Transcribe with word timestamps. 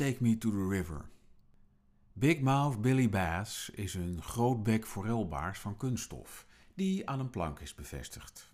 Take 0.00 0.22
Me 0.22 0.38
to 0.38 0.50
the 0.50 0.66
River. 0.68 1.08
Big 2.12 2.40
Mouth 2.40 2.80
Billy 2.80 3.08
Bass 3.08 3.70
is 3.70 3.94
een 3.94 4.22
grootbek 4.22 4.86
forelbaars 4.86 5.58
van 5.58 5.76
kunststof 5.76 6.46
die 6.74 7.08
aan 7.08 7.20
een 7.20 7.30
plank 7.30 7.60
is 7.60 7.74
bevestigd. 7.74 8.52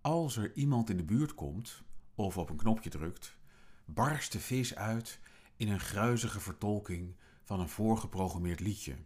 Als 0.00 0.36
er 0.36 0.52
iemand 0.54 0.90
in 0.90 0.96
de 0.96 1.04
buurt 1.04 1.34
komt 1.34 1.82
of 2.14 2.38
op 2.38 2.50
een 2.50 2.56
knopje 2.56 2.90
drukt, 2.90 3.36
barst 3.84 4.32
de 4.32 4.40
vis 4.40 4.74
uit 4.74 5.20
in 5.56 5.68
een 5.68 5.80
gruizige 5.80 6.40
vertolking 6.40 7.14
van 7.44 7.60
een 7.60 7.68
voorgeprogrammeerd 7.68 8.60
liedje. 8.60 8.96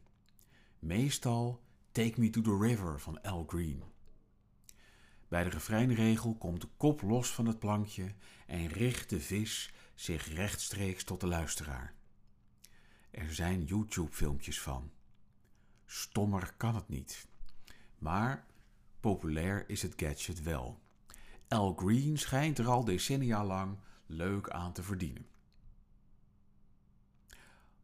Meestal 0.78 1.62
Take 1.92 2.20
Me 2.20 2.30
to 2.30 2.40
the 2.40 2.58
River 2.60 3.00
van 3.00 3.22
Al 3.22 3.44
Green. 3.46 3.82
Bij 5.28 5.44
de 5.44 5.50
refreinregel 5.50 6.34
komt 6.34 6.60
de 6.60 6.68
kop 6.76 7.02
los 7.02 7.30
van 7.30 7.46
het 7.46 7.58
plankje 7.58 8.14
en 8.46 8.66
richt 8.66 9.10
de 9.10 9.20
vis 9.20 9.74
zich 9.96 10.34
rechtstreeks 10.34 11.04
tot 11.04 11.20
de 11.20 11.26
luisteraar. 11.26 11.94
Er 13.10 13.34
zijn 13.34 13.64
YouTube-filmpjes 13.64 14.60
van. 14.60 14.90
Stommer 15.86 16.54
kan 16.56 16.74
het 16.74 16.88
niet. 16.88 17.26
Maar 17.98 18.46
populair 19.00 19.68
is 19.68 19.82
het 19.82 19.92
gadget 19.96 20.42
wel. 20.42 20.80
Al 21.48 21.74
Green 21.74 22.18
schijnt 22.18 22.58
er 22.58 22.68
al 22.68 22.84
decennia 22.84 23.44
lang 23.44 23.78
leuk 24.06 24.50
aan 24.50 24.72
te 24.72 24.82
verdienen. 24.82 25.26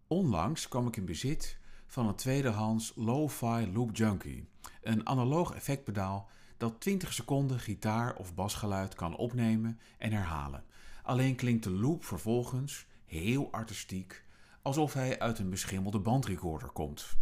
Onlangs 0.06 0.68
kwam 0.68 0.86
ik 0.86 0.96
in 0.96 1.04
bezit 1.04 1.58
van 1.86 2.06
een 2.08 2.14
tweedehands 2.14 2.92
Lo-Fi 2.96 3.72
Loop 3.72 3.96
Junkie, 3.96 4.48
een 4.82 5.06
analoog 5.06 5.54
effectpedaal 5.54 6.30
dat 6.56 6.80
20 6.80 7.12
seconden 7.12 7.60
gitaar- 7.60 8.16
of 8.16 8.34
basgeluid 8.34 8.94
kan 8.94 9.16
opnemen 9.16 9.80
en 9.98 10.12
herhalen. 10.12 10.64
Alleen 11.02 11.34
klinkt 11.34 11.64
de 11.64 11.70
loop 11.70 12.04
vervolgens 12.04 12.86
heel 13.04 13.52
artistiek, 13.52 14.24
alsof 14.62 14.92
hij 14.92 15.18
uit 15.18 15.38
een 15.38 15.50
beschimmelde 15.50 15.98
bandrecorder 15.98 16.68
komt. 16.68 17.16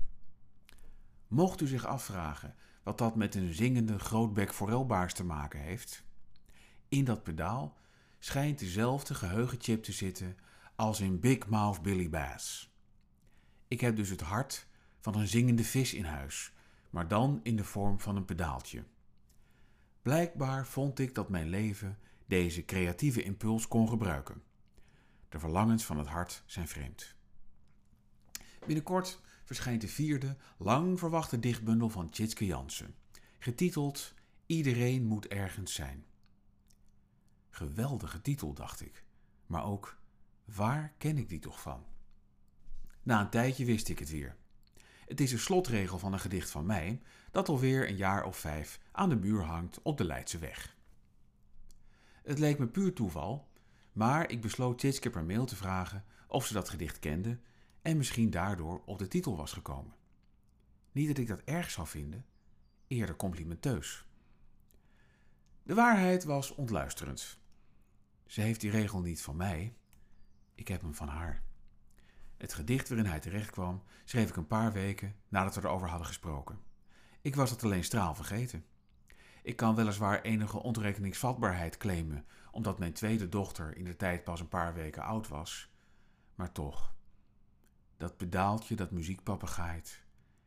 Mocht 1.29 1.61
u 1.61 1.67
zich 1.67 1.87
afvragen 1.87 2.55
wat 2.83 2.99
dat 2.99 3.17
met 3.17 3.35
een 3.35 3.55
zingende 3.55 3.99
grootbek 3.99 4.53
forelbaars 4.53 5.15
te 5.15 5.25
maken 5.25 5.61
heeft? 5.61 6.05
In 6.89 7.05
dat 7.05 7.23
pedaal 7.23 7.79
schijnt 8.19 8.59
dezelfde 8.59 9.15
geheugenchip 9.15 9.83
te 9.83 9.93
zitten 9.93 10.37
als 10.77 11.01
in 11.01 11.21
Big 11.21 11.49
Mouth 11.49 11.83
Billy 11.83 12.11
Bass. 12.11 12.75
Ik 13.69 13.81
heb 13.81 13.97
dus 13.97 14.09
het 14.09 14.21
hart 14.21 14.67
van 15.01 15.15
een 15.15 15.29
zingende 15.29 15.65
vis 15.65 15.95
in 15.95 16.05
huis, 16.05 16.53
maar 16.91 17.09
dan 17.09 17.41
in 17.43 17.57
de 17.57 17.65
vorm 17.65 18.01
van 18.01 18.17
een 18.17 18.25
pedaaltje. 18.25 18.85
Blijkbaar 20.03 20.67
vond 20.67 20.99
ik 20.99 21.15
dat 21.15 21.29
mijn 21.29 21.49
leven 21.49 21.99
deze 22.31 22.65
creatieve 22.65 23.23
impuls 23.23 23.69
kon 23.69 23.89
gebruiken. 23.89 24.43
De 25.29 25.39
verlangens 25.39 25.85
van 25.85 25.99
het 25.99 26.07
hart 26.07 26.43
zijn 26.47 26.69
vreemd. 26.69 27.15
Binnenkort 28.67 29.21
verschijnt 29.45 29.81
de 29.81 29.89
vierde, 29.89 30.37
lang 30.59 30.99
verwachte 30.99 31.39
dichtbundel 31.39 31.89
van 31.89 32.11
Tjitske 32.11 32.47
Jansen, 32.47 32.95
getiteld 33.39 34.15
Iedereen 34.47 35.05
moet 35.05 35.27
ergens 35.27 35.75
zijn. 35.75 36.05
Geweldige 37.51 38.23
titel, 38.23 38.53
dacht 38.53 38.81
ik, 38.81 39.05
maar 39.47 39.65
ook 39.65 39.99
waar 40.45 40.95
ken 40.99 41.19
ik 41.19 41.29
die 41.29 41.39
toch 41.39 41.61
van? 41.61 41.85
Na 43.03 43.21
een 43.21 43.31
tijdje 43.31 43.65
wist 43.65 43.89
ik 43.89 43.99
het 43.99 44.11
weer. 44.11 44.37
Het 45.07 45.21
is 45.21 45.33
een 45.33 45.39
slotregel 45.39 45.99
van 45.99 46.13
een 46.13 46.21
gedicht 46.21 46.51
van 46.51 46.67
mij, 46.67 47.01
dat 47.31 47.49
alweer 47.49 47.89
een 47.89 47.97
jaar 47.97 48.25
of 48.25 48.37
vijf 48.37 48.81
aan 48.93 49.09
de 49.09 49.17
muur 49.17 49.43
hangt 49.43 49.83
op 49.83 49.99
de 49.99 50.05
Leidse 50.05 50.39
weg. 50.39 50.79
Het 52.23 52.39
leek 52.39 52.59
me 52.59 52.67
puur 52.67 52.93
toeval, 52.93 53.49
maar 53.93 54.31
ik 54.31 54.41
besloot 54.41 54.79
Tjitske 54.79 55.11
per 55.11 55.25
mail 55.25 55.45
te 55.45 55.57
vragen 55.57 56.05
of 56.27 56.47
ze 56.47 56.53
dat 56.53 56.69
gedicht 56.69 56.99
kende 56.99 57.39
en 57.83 57.97
misschien 57.97 58.31
daardoor 58.31 58.83
op 58.85 58.99
de 58.99 59.09
titel 59.09 59.37
was 59.37 59.53
gekomen. 59.53 59.95
Niet 60.93 61.09
dat 61.09 61.19
ik 61.19 61.27
dat 61.27 61.43
erg 61.45 61.71
zou 61.71 61.87
vinden, 61.87 62.27
eerder 62.87 63.17
complimenteus. 63.17 64.07
De 65.63 65.75
waarheid 65.75 66.25
was 66.25 66.55
ontluisterend. 66.55 67.39
Ze 68.27 68.41
heeft 68.41 68.61
die 68.61 68.71
regel 68.71 69.01
niet 69.01 69.23
van 69.23 69.37
mij, 69.37 69.75
ik 70.55 70.69
heb 70.69 70.81
hem 70.81 70.95
van 70.95 71.09
haar. 71.09 71.43
Het 72.37 72.55
gedicht 72.55 72.89
waarin 72.89 73.07
hij 73.07 73.21
terechtkwam 73.21 73.83
schreef 74.05 74.29
ik 74.29 74.37
een 74.37 74.47
paar 74.47 74.73
weken 74.73 75.17
nadat 75.29 75.55
we 75.55 75.61
erover 75.61 75.89
hadden 75.89 76.07
gesproken. 76.07 76.59
Ik 77.21 77.35
was 77.35 77.51
het 77.51 77.65
alleen 77.65 77.85
straal 77.85 78.15
vergeten. 78.15 78.65
Ik 79.43 79.57
kan 79.57 79.75
weliswaar 79.75 80.23
enige 80.23 80.63
ontrekeningsvatbaarheid 80.63 81.77
claimen, 81.77 82.25
omdat 82.51 82.79
mijn 82.79 82.93
tweede 82.93 83.29
dochter 83.29 83.77
in 83.77 83.85
de 83.85 83.97
tijd 83.97 84.25
pas 84.25 84.41
een 84.41 84.49
paar 84.49 84.75
weken 84.75 85.03
oud 85.03 85.29
was. 85.29 85.71
Maar 86.35 86.53
toch, 86.53 86.95
dat 87.97 88.17
pedaaltje 88.17 88.75
dat 88.75 88.91
muziekpapa 88.91 89.47
gaait, 89.47 90.03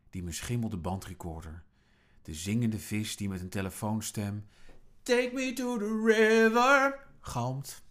die 0.09 0.23
beschimmelde 0.23 0.77
bandrecorder, 0.77 1.63
de 2.21 2.33
zingende 2.33 2.79
vis 2.79 3.15
die 3.15 3.29
met 3.29 3.41
een 3.41 3.49
telefoonstem 3.49 4.47
Take 5.03 5.31
me 5.33 5.53
to 5.53 5.77
the 5.77 6.03
river 6.05 7.07
galmt. 7.21 7.83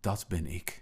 Dat 0.00 0.28
ben 0.28 0.46
ik. 0.46 0.81